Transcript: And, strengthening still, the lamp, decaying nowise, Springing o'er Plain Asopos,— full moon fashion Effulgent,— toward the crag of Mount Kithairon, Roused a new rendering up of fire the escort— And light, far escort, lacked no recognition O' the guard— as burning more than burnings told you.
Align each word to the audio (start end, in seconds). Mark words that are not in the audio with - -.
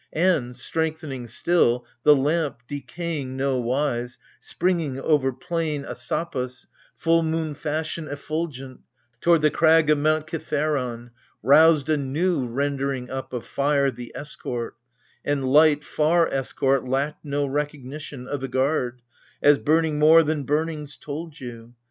And, 0.13 0.55
strengthening 0.55 1.27
still, 1.27 1.85
the 2.01 2.15
lamp, 2.15 2.61
decaying 2.67 3.37
nowise, 3.37 4.17
Springing 4.39 4.99
o'er 4.99 5.31
Plain 5.31 5.83
Asopos,— 5.85 6.65
full 6.97 7.21
moon 7.21 7.53
fashion 7.53 8.07
Effulgent,— 8.07 8.79
toward 9.21 9.43
the 9.43 9.51
crag 9.51 9.91
of 9.91 9.99
Mount 9.99 10.25
Kithairon, 10.25 11.11
Roused 11.43 11.87
a 11.87 11.97
new 11.97 12.47
rendering 12.47 13.11
up 13.11 13.31
of 13.31 13.45
fire 13.45 13.91
the 13.91 14.11
escort— 14.15 14.73
And 15.23 15.47
light, 15.47 15.83
far 15.83 16.27
escort, 16.33 16.83
lacked 16.87 17.23
no 17.23 17.45
recognition 17.45 18.27
O' 18.27 18.37
the 18.37 18.47
guard— 18.47 19.03
as 19.43 19.59
burning 19.59 19.99
more 19.99 20.23
than 20.23 20.45
burnings 20.45 20.97
told 20.97 21.39
you. 21.39 21.75